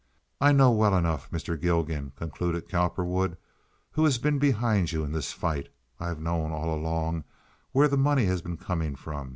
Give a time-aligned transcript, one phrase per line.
[0.41, 1.61] I know well enough, Mr.
[1.61, 3.37] Gilgan," concluded Cowperwood,
[3.91, 5.69] "who has been behind you in this fight.
[5.99, 7.23] I've known all along
[7.71, 9.29] where the money has been coming from.